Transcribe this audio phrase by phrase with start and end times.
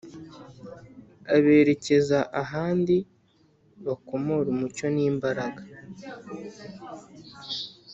[1.35, 2.95] aberekeza ahandi
[3.85, 5.61] bakomora umucyo n’imbaraga